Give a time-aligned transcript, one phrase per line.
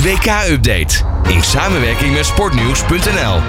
[0.00, 3.40] WK-update in samenwerking met sportnieuws.nl.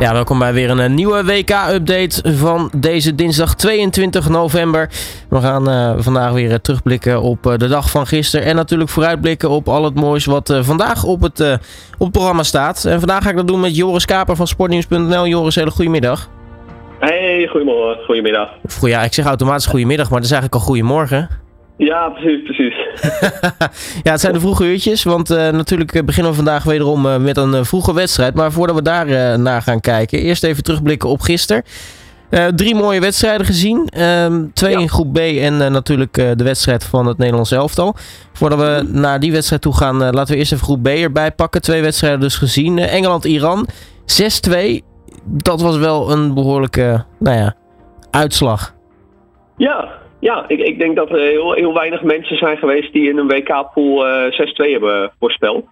[0.00, 4.90] Ja, welkom bij weer een eh, nieuwe WK-update van deze dinsdag 22 november.
[5.28, 8.46] We gaan uh, vandaag weer uh, terugblikken op uh, de dag van gisteren.
[8.46, 11.40] En natuurlijk vooruitblikken op al het moois wat vandaag op het,
[11.92, 12.84] op het programma staat.
[12.84, 15.26] En vandaag ga ik dat doen met Joris Kaper van sportnieuws.nl.
[15.26, 16.28] Joris, hele goedemiddag.
[16.98, 18.48] Hey, goedemorgen, goedemiddag.
[18.64, 21.43] Of, ja, ik zeg automatisch goedemiddag, maar dat is eigenlijk al goedemorgen.
[21.76, 22.74] Ja, precies, precies.
[24.04, 27.36] ja, het zijn de vroege uurtjes, want uh, natuurlijk beginnen we vandaag wederom uh, met
[27.36, 28.34] een uh, vroege wedstrijd.
[28.34, 31.62] Maar voordat we daar naar gaan kijken, eerst even terugblikken op gisteren.
[32.54, 33.88] drie mooie wedstrijden gezien.
[33.88, 34.78] Ehm, twee ja.
[34.78, 37.94] in groep B en natuurlijk de wedstrijd van het Nederlands elftal.
[38.32, 41.62] Voordat we naar die wedstrijd toe gaan, laten we eerst even groep B erbij pakken.
[41.62, 42.78] Twee wedstrijden dus gezien.
[42.78, 43.68] Engeland-Iran,
[44.50, 44.80] 6-2.
[45.24, 47.54] Dat was wel een behoorlijke, nou ja,
[48.10, 48.74] uitslag.
[49.56, 53.18] Ja, ja, ik, ik denk dat er heel, heel weinig mensen zijn geweest die in
[53.18, 55.64] een WK-pool uh, 6-2 hebben voorspeld.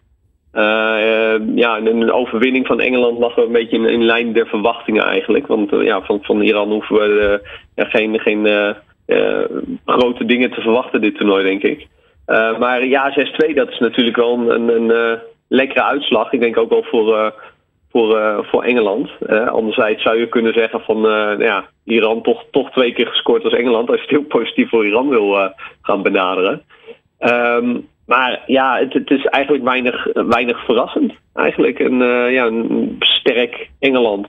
[0.54, 5.46] Uh, ja, een overwinning van Engeland lag een beetje in, lijn der verwachtingen eigenlijk.
[5.46, 7.40] Want ja, van, van Iran hoeven we
[7.74, 8.74] ja, geen, geen
[9.86, 11.86] grote dingen te verwachten dit toernooi, denk ik.
[12.58, 13.14] maar ja,
[13.50, 16.32] 6-2, dat is natuurlijk wel een, een, een lekkere uitslag.
[16.32, 17.34] Ik denk ook wel voor
[17.92, 19.10] voor, uh, voor Engeland.
[19.20, 23.06] Uh, anderzijds zou je kunnen zeggen van uh, nou ja, Iran toch, toch twee keer
[23.06, 23.88] gescoord als Engeland.
[23.88, 25.50] Als je het heel positief voor Iran wil
[25.82, 26.62] gaan benaderen.
[27.18, 31.12] Um, maar ja, het, het, is eigenlijk weinig, weinig verrassend.
[31.34, 31.98] Eigenlijk een,
[32.32, 32.50] ja,
[32.98, 34.28] sterk Engeland.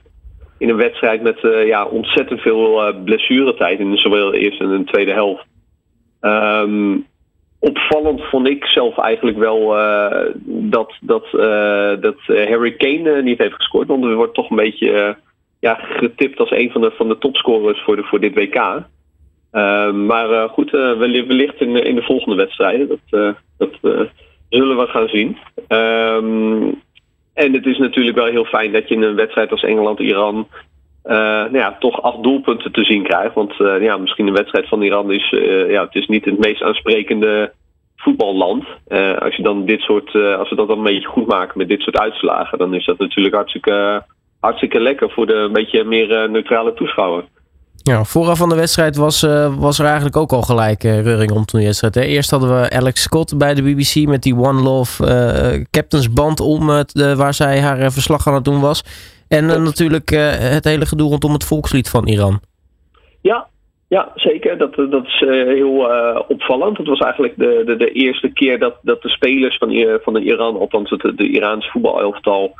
[0.58, 5.12] In een wedstrijd met ja, ontzettend veel blessuretijd in zowel de eerste en de tweede
[5.12, 5.46] helft.
[6.20, 7.06] Um,
[7.64, 13.54] opvallend vond ik zelf eigenlijk wel uh, dat, dat, uh, dat Harry Kane niet heeft
[13.54, 13.88] gescoord.
[13.88, 15.16] Want er wordt toch een beetje
[15.60, 18.82] ja, getipt als een van de, van de topscorers voor, de, voor dit WK.
[19.92, 22.88] maar goed, wellicht in, in de volgende wedstrijden.
[22.88, 24.06] Dat, dat
[24.48, 25.38] zullen we gaan zien.
[25.68, 26.82] Um,
[27.34, 30.48] en het is natuurlijk wel heel fijn dat je in een wedstrijd als Engeland-Iran
[31.04, 33.34] uh, nou ja, toch acht doelpunten te zien krijgt.
[33.34, 36.38] Want uh, ja, misschien de wedstrijd van Iran is, uh, ja, het is niet het
[36.38, 37.52] meest aansprekende
[37.96, 38.64] voetballand.
[39.18, 41.80] als je dan dit soort, als we dat dan een beetje goed maken met dit
[41.80, 44.04] soort uitslagen, dan is dat natuurlijk hartstikke,
[44.40, 47.24] hartstikke lekker voor de een beetje meer neutrale toeschouwer.
[47.82, 49.20] Ja, vooraf van de wedstrijd was,
[49.58, 51.96] was er eigenlijk ook al gelijk reuring om toen de wedstrijd.
[51.96, 56.66] Eerst hadden we Alex Scott bij de BBC met die One Love Captain's band om,
[57.16, 58.82] waar zij haar verslag aan het doen was.
[59.38, 62.40] En uh, natuurlijk uh, het hele gedoe rondom het volkslied van Iran.
[63.22, 63.46] Ja,
[63.88, 64.58] ja zeker.
[64.58, 65.88] Dat, dat is uh, heel
[66.28, 66.78] opvallend.
[66.78, 70.20] Het was eigenlijk de, de, de, eerste keer dat, dat de spelers van, van de
[70.20, 72.54] Iran, althans het de Iraans voetbalelftal,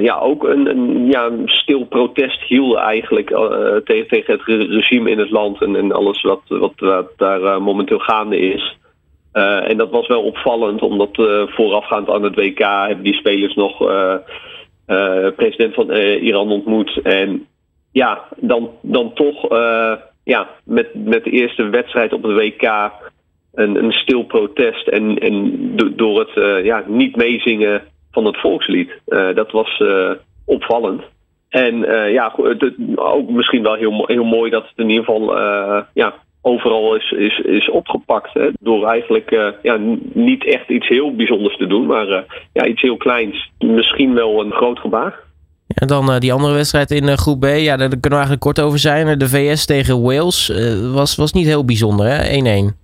[0.00, 3.28] ja, ook een, een, ja, een stil protest hielden eigenlijk
[3.84, 7.98] tegen, tegen het regime in het land en, en alles wat, wat, wat daar momenteel
[7.98, 8.76] gaande is.
[9.32, 11.10] en dat was wel opvallend, omdat
[11.46, 14.14] voorafgaand aan het WK hebben die spelers nog uh,
[15.36, 17.00] president van uh, Iran ontmoet.
[17.02, 17.46] En
[17.92, 19.92] ja, dan, dan toch uh,
[20.24, 22.90] ja, met, met de eerste wedstrijd op het WK
[23.54, 24.88] een, een stil protest.
[24.88, 25.52] En, en
[25.96, 28.90] door het ja, niet meezingen van het volkslied.
[29.34, 29.82] dat was
[30.44, 31.02] opvallend.
[31.48, 31.78] En
[32.12, 32.34] ja,
[32.94, 35.36] ook misschien wel heel, heel mooi dat het in ieder geval
[35.94, 38.34] ja, overal is, is, is opgepakt.
[38.34, 39.78] Hè, door eigenlijk uh, ja,
[40.12, 42.18] niet echt iets heel bijzonders te doen, maar uh,
[42.52, 43.50] ja, iets heel kleins.
[43.58, 45.20] Misschien wel een groot gebaar.
[45.74, 48.60] En dan uh, die andere wedstrijd in groep B, ja, daar kunnen we eigenlijk kort
[48.60, 49.18] over zijn.
[49.18, 50.52] De VS tegen Wales
[50.92, 52.40] was, was niet heel bijzonder, hè?
[52.72, 52.76] 1-1.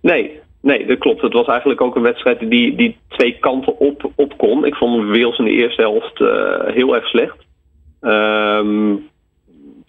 [0.00, 1.22] Nee, nee, dat klopt.
[1.22, 4.64] Het was eigenlijk ook een wedstrijd die, die twee kanten op, op kon.
[4.64, 6.18] Ik vond Wales in de eerste helft
[6.74, 7.36] heel erg slecht.
[8.00, 9.09] Um,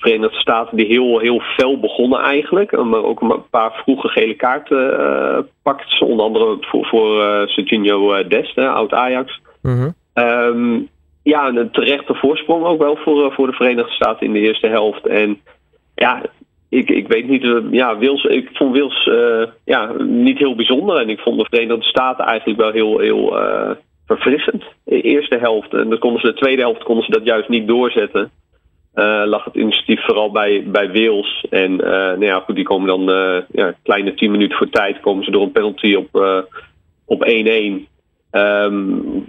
[0.02, 2.84] Verenigde Staten die heel, heel fel begonnen eigenlijk.
[2.84, 6.02] Maar ook een paar vroege gele kaarten uh, pakt.
[6.02, 9.42] Onder andere voor, voor uh, Serginho Dest, oud Ajax.
[9.62, 10.90] Mm um,
[11.24, 15.08] ja, een terechte voorsprong ook wel voor, voor de Verenigde Staten in de eerste helft.
[15.08, 15.40] En
[15.96, 16.22] ja,
[16.70, 19.10] ik, ik weet niet, ja, Wils, ik vond Wils
[19.66, 20.98] ja, niet heel bijzonder.
[20.98, 23.38] En ik vond de Verenigde Staten eigenlijk wel heel, heel
[24.08, 24.64] verfrissend.
[24.84, 25.74] De eerste helft.
[25.74, 28.32] En dan konden ze de tweede helft konden ze dat juist niet doorzetten.
[28.96, 31.46] Uh, lag het initiatief vooral bij, bij Wales.
[31.50, 35.00] En uh, nou ja, goed, die komen dan uh, ja, kleine 10 minuten voor tijd
[35.00, 36.46] komen ze door een penalty op,
[37.06, 37.30] op 1-1.
[37.30, 37.88] Um,
[38.32, 38.70] ehm,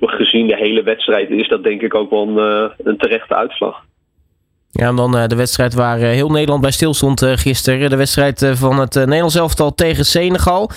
[0.00, 3.85] gezien de hele wedstrijd is dat denk ik ook wel een, een terechte uitslag.
[4.70, 7.91] Ja, en dan de wedstrijd waar heel Nederland bij stilstond gisteren.
[7.91, 10.70] De wedstrijd van het Nederlands elftal tegen Senegal.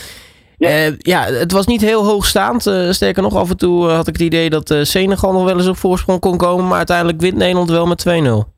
[0.58, 0.92] Ja.
[0.98, 2.62] ja, het was niet heel hoogstaand.
[2.90, 5.78] sterker nog, af en toe had ik het idee dat Senegal nog wel eens op
[5.78, 6.68] voorsprong kon komen.
[6.68, 8.06] Maar uiteindelijk wint Nederland wel met
[8.48, 8.55] 2-0.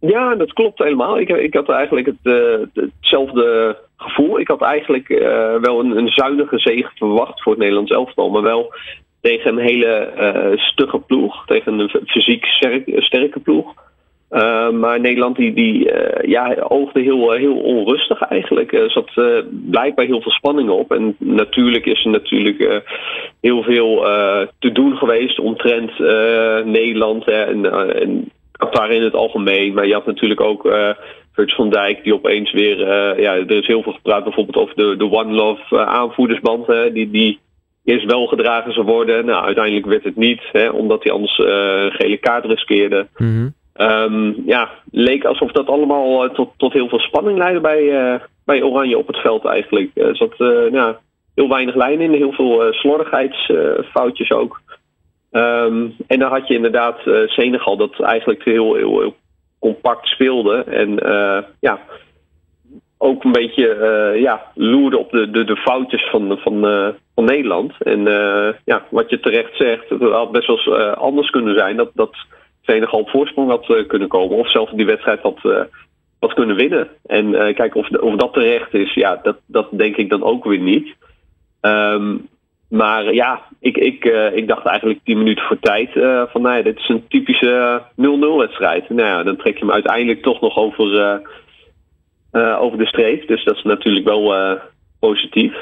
[0.00, 1.18] Ja, dat klopt helemaal.
[1.18, 4.40] Ik, ik had eigenlijk het, uh, hetzelfde gevoel.
[4.40, 8.30] Ik had eigenlijk uh, wel een, een, zuinige zege verwacht voor het Nederlands elftal.
[8.30, 8.74] Maar wel
[9.20, 11.46] tegen een hele uh, stugge ploeg.
[11.46, 12.44] Tegen een fysiek
[12.96, 13.74] sterke ploeg.
[14.72, 15.92] Maar Nederland die, die
[16.22, 18.72] ja, oogde heel, heel onrustig eigenlijk.
[18.72, 19.10] Er zat
[19.70, 20.92] blijkbaar heel veel spanning op.
[20.92, 22.82] En natuurlijk is er natuurlijk
[23.40, 24.00] heel veel
[24.58, 25.98] te doen geweest omtrent
[26.64, 29.74] Nederland en, en Qatar in het algemeen.
[29.74, 30.62] Maar je had natuurlijk ook
[31.32, 32.78] Virgil van Dijk die opeens weer...
[33.20, 36.66] ja, er is heel veel gepraat bijvoorbeeld over de, de One Love aanvoerdersband.
[36.92, 37.38] die, die
[37.84, 39.24] eerst wel gedragen zou worden.
[39.24, 43.06] Nou, uiteindelijk werd het niet, hè, omdat hij anders een gele kaart riskeerde.
[43.16, 47.82] Mm Um, ja, leek alsof dat allemaal uh, tot, tot heel veel spanning leidde bij,
[47.82, 49.90] uh, bij Oranje op het veld eigenlijk.
[49.94, 50.98] Er zat uh, ja,
[51.34, 54.60] heel weinig lijn in, heel veel slordigheidsfoutjes ook.
[55.32, 59.16] Um, en dan had je inderdaad Senegal dat eigenlijk heel, heel, heel
[59.58, 60.64] compact speelde.
[60.64, 60.94] En
[61.60, 61.80] ja,
[62.98, 66.60] ook een beetje ja, loerde op de, de, de foutjes van, van,
[67.14, 67.72] van Nederland.
[67.78, 68.02] En
[68.64, 71.76] ja, wat je terecht zegt, het had best wel eens anders kunnen zijn.
[71.76, 72.14] Dat, dat
[72.68, 74.36] Senegal op voorsprong had uh, kunnen komen.
[74.36, 75.60] Of zelfs die wedstrijd had, uh,
[76.20, 76.88] had kunnen winnen.
[77.06, 80.44] En uh, kijk, of, of dat terecht is, ja, dat, dat denk ik dan ook
[80.44, 80.94] weer niet.
[81.60, 82.28] Um,
[82.68, 84.04] maar ja, ik, ik,
[84.34, 85.90] ik dacht eigenlijk tien minuten voor tijd
[86.32, 87.94] van nou dit is een typische 0-0
[88.36, 88.88] wedstrijd.
[88.88, 91.20] Nou ja, dan trek je hem uiteindelijk toch nog over,
[92.32, 93.28] over de streep.
[93.28, 94.58] Dus dat is natuurlijk wel
[95.00, 95.54] positief.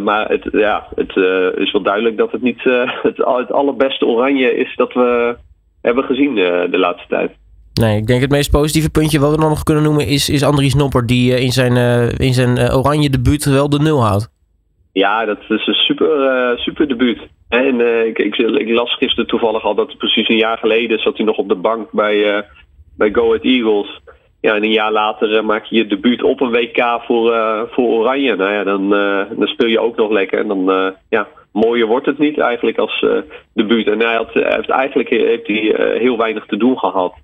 [0.00, 1.16] maar het, ja, het
[1.56, 2.62] is wel duidelijk dat het niet
[3.08, 5.36] het, het allerbeste oranje is dat we
[5.80, 7.30] hebben gezien eh, de laatste tijd.
[7.74, 10.42] Nee, ik denk het meest positieve puntje wat we dan nog kunnen noemen is, is
[10.42, 14.28] Andries Nopper die eh, in zijn, uh, in zijn oranje debuut wel de nul houdt.
[14.98, 17.18] Ja, dat is een super, uh, super debuut.
[17.48, 21.16] En uh, ik, ik, ik, las gisteren toevallig al dat precies een jaar geleden zat
[21.16, 22.42] hij nog op de bank bij, uh,
[22.96, 24.00] bij Go Ahead Eagles.
[24.40, 27.32] Ja, en een jaar later maak je je debuut op een WK voor,
[27.70, 28.36] voor Oranje.
[28.36, 28.88] Nou ja, dan,
[29.38, 30.38] dan speel je ook nog lekker.
[30.38, 33.04] En dan, ja, mooier wordt het niet eigenlijk als
[33.54, 33.86] debuut.
[33.86, 37.14] En hij, had, heeft eigenlijk heeft hij, heel weinig te doen gehad.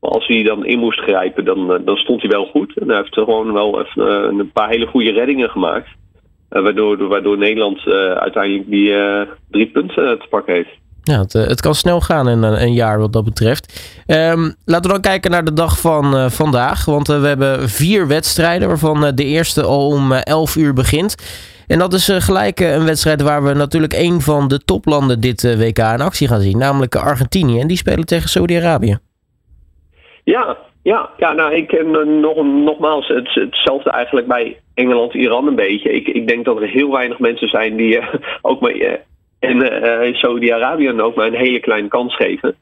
[0.00, 2.78] Maar als hij dan in moest grijpen, dan, dan stond hij wel goed.
[2.78, 4.08] En hij heeft gewoon wel even,
[4.38, 5.88] een paar hele goede reddingen gemaakt.
[6.48, 7.86] Waardoor, waardoor Nederland
[8.18, 8.94] uiteindelijk die
[9.50, 10.70] drie punten te pakken heeft.
[11.02, 13.92] Ja, het, het, kan snel gaan in een, jaar wat dat betreft.
[14.06, 16.84] Um, laten we dan kijken naar de dag van vandaag.
[16.84, 21.14] Want we hebben vier wedstrijden, waarvan de eerste al om 11 uur begint.
[21.66, 25.78] En dat is gelijk een wedstrijd waar we natuurlijk een van de toplanden dit WK
[25.78, 26.58] in actie gaan zien.
[26.58, 27.60] Namelijk Argentinië.
[27.60, 28.98] En die spelen tegen Saudi-Arabië.
[30.24, 35.92] Ja, ja, ja, nou ik ken nog, nogmaals het, hetzelfde eigenlijk bij Engeland-Iran een beetje.
[35.92, 38.00] Ik, ik denk dat er heel weinig mensen zijn die
[38.42, 39.00] ook maar
[39.38, 42.54] en Saudi-Arabië ook maar een hele kleine kans geven.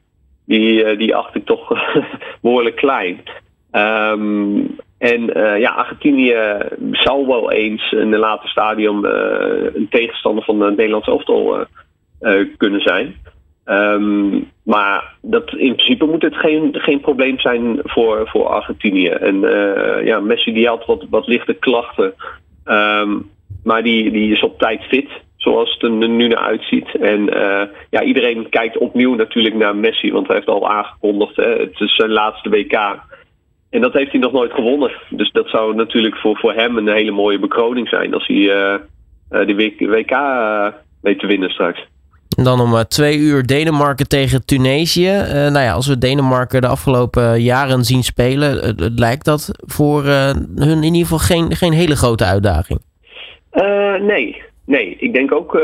[0.45, 1.67] Die, die acht ik toch
[2.41, 3.23] behoorlijk klein.
[3.71, 6.57] Um, en uh, ja, Argentinië
[6.91, 9.11] zou wel eens in een later stadium uh,
[9.73, 11.67] een tegenstander van het Nederlands elftal
[12.21, 13.15] uh, kunnen zijn.
[13.65, 19.07] Um, maar dat, in principe moet het geen, geen probleem zijn voor, voor Argentinië.
[19.07, 19.39] En
[20.03, 22.13] ja, Messi die had wat, wat lichte klachten.
[22.65, 23.29] Um,
[23.63, 26.95] maar die, die is op tijd fit, zoals het er nu naar uitziet.
[26.95, 27.25] En
[27.89, 31.35] ja, iedereen kijkt opnieuw natuurlijk naar Messi, want hij heeft al aangekondigd.
[31.35, 33.03] Hè, het is zijn laatste WK.
[33.69, 34.91] En dat heeft hij nog nooit gewonnen.
[35.09, 38.75] Dus dat zou natuurlijk voor, voor hem een hele mooie bekroning zijn als hij uh,
[39.29, 40.17] de WK
[41.01, 41.85] weet te winnen straks.
[42.43, 45.09] Dan om twee uur Denemarken tegen Tunesië.
[45.09, 50.03] Uh, nou ja, als we Denemarken de afgelopen jaren zien spelen, het, lijkt dat voor
[50.03, 52.79] hun in ieder geval geen, geen hele grote uitdaging.
[54.01, 55.55] nee, Nee, ik denk ook,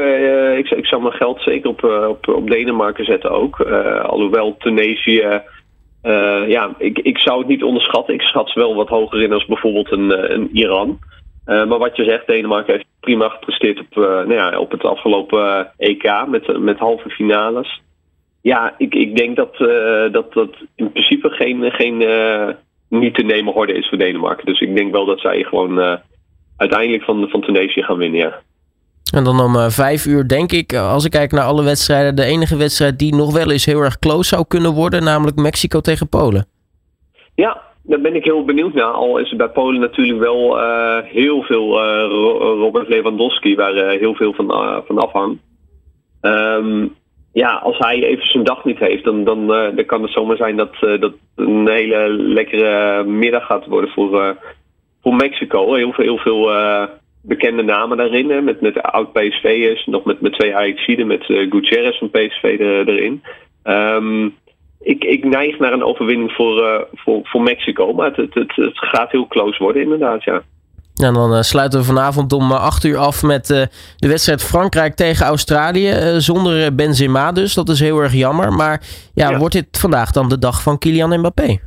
[0.57, 3.59] ik, ik zou mijn geld zeker op, op, op Denemarken zetten ook.
[4.01, 5.41] alhoewel Tunesië
[6.47, 8.13] ja, ik, ik zou het niet onderschatten.
[8.13, 10.99] Ik schat ze wel wat hoger in als bijvoorbeeld een, eh, een Iran.
[11.45, 15.71] Maar wat je zegt, Denemarken heeft prima gepresteerd op, uh, nou ja, op het afgelopen
[15.77, 17.81] EK met, met halve finales.
[18.41, 19.57] Ja, ik, ik denk dat,
[20.11, 21.97] dat dat in principe geen, geen
[22.87, 24.45] niet te nemen orde is voor Denemarken.
[24.45, 25.99] Dus ik denk wel dat zij gewoon
[26.57, 28.41] uiteindelijk van, van Tunesië gaan winnen, ja.
[29.11, 32.23] En dan om vijf uur denk ik, eh, als ik kijk naar alle wedstrijden, de
[32.23, 36.09] enige wedstrijd die nog wel eens heel erg close zou kunnen worden, namelijk Mexico tegen
[36.09, 36.45] Polen.
[37.35, 38.91] Ja, daar ben ik heel benieuwd naar.
[38.91, 41.79] Al is er bij Polen natuurlijk wel uh, heel veel
[42.37, 44.47] Robert Lewandowski, waar heel veel van,
[44.87, 45.41] van afhangt.
[46.21, 46.95] Um,
[47.33, 50.57] ja, als hij even zijn dag niet heeft, dan, dan, dan kan het zomaar zijn
[50.57, 54.37] dat dat een hele lekkere middag gaat worden voor,
[55.01, 55.73] voor Mexico.
[55.73, 56.51] Heel veel, heel veel
[57.23, 58.43] bekende namen daarin.
[58.43, 63.23] Met, met oud PSV'ers, nog met, met twee Ajaxiden, met Gutierrez van PSV er, erin.
[63.63, 64.35] Um,
[64.81, 68.55] ik, ik neig naar een overwinning voor, uh, voor, voor Mexico, maar het, het, het,
[68.55, 70.41] het, gaat heel close worden inderdaad, ja.
[71.03, 73.47] En dan sluiten we vanavond om 8 uur af met
[73.97, 75.93] de wedstrijd Frankrijk tegen Australië.
[76.17, 78.53] zonder Benzema dus, dat is heel erg jammer.
[78.53, 78.81] Maar
[79.13, 81.59] ja, ja, wordt dit vandaag dan de dag van Kylian Mbappé?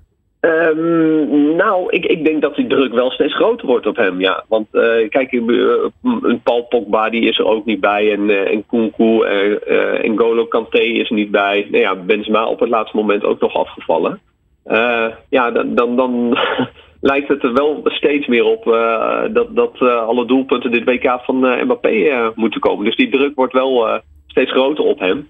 [0.45, 4.45] Um, nou, ik, ik denk dat die druk wel steeds groter wordt op hem, ja.
[4.49, 8.13] Want uh, kijk, een Paul Pogba die is er ook niet bij.
[8.13, 9.21] En, uh, en Kunku
[10.03, 11.67] en Golo Kanté is niet bij.
[11.71, 14.21] Nou ja, Benzema op het laatste moment ook nog afgevallen.
[15.29, 16.39] ja, dan, dan, dan
[17.11, 18.65] lijkt het er wel steeds meer op
[19.33, 22.85] dat, dat alle doelpunten dit WK van Mbappé moeten komen.
[22.85, 25.29] Dus die druk wordt wel steeds groter op hem.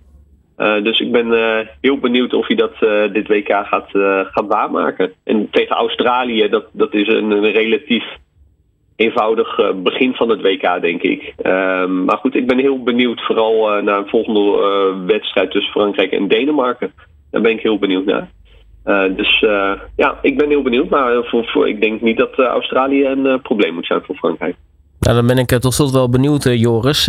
[0.59, 3.89] Uh, dus ik ben uh, heel benieuwd of hij dat uh, dit WK gaat,
[4.31, 5.13] gaat waarmaken.
[5.25, 8.05] En tegen Australië, dat, dat is een, een relatief
[8.97, 11.35] eenvoudig begin van het WK, denk ik.
[11.43, 14.41] Ehm, maar goed, ik ben heel benieuwd vooral naar een volgende
[15.07, 16.93] wedstrijd tussen Frankrijk en Denemarken.
[17.31, 18.29] Daar ben ik heel benieuwd naar.
[19.17, 19.45] dus
[19.97, 20.89] ja, ik ben heel benieuwd.
[20.89, 24.57] Maar voor, voor, ik denk niet dat Australië een probleem moet zijn voor Frankrijk.
[25.01, 27.05] Nou, dan ben ik tot slot wel benieuwd, Joris.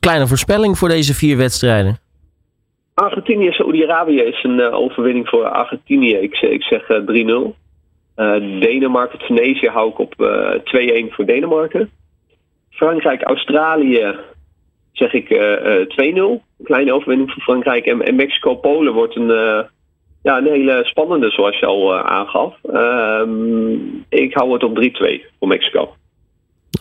[0.00, 1.98] kleine voorspelling voor deze vier wedstrijden.
[2.94, 6.14] Argentinië, Saoedi-Arabië is een uh, overwinning voor Argentinië.
[6.14, 7.60] Ik, ik zeg uh, 3-0.
[8.16, 10.14] Uh, Denemarken, Tunesië hou ik op
[11.08, 11.90] 2-1 voor Denemarken.
[12.70, 14.16] Frankrijk, Australië
[14.92, 15.34] zeg ik 2-0.
[15.96, 17.86] Een kleine overwinning voor Frankrijk.
[17.86, 19.28] En, en Mexico-Polen wordt een,
[20.22, 22.56] ja, een hele spannende, zoals je al aangaf.
[22.72, 23.74] Ehm,
[24.08, 25.94] ik hou het op 3-2 voor Mexico.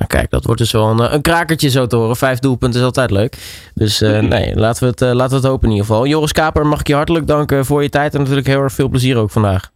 [0.02, 2.16] Nou, kijk, dat wordt dus wel een, eh, een krakertje zo te horen.
[2.16, 3.38] Vijf doelpunten is altijd leuk.
[3.74, 6.06] Dus uh, nee, laten we, het, uh, laten we het hopen in ieder geval.
[6.06, 8.14] Joris Kaper, mag ik je hartelijk danken voor je tijd.
[8.14, 9.72] En natuurlijk heel erg veel plezier ook vandaag.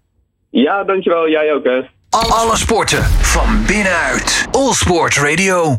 [0.50, 1.30] Ja, dankjewel.
[1.30, 1.82] Jij ook hè.
[2.10, 4.48] Alle sporten van binnenuit.
[4.52, 5.78] All Sport Radio.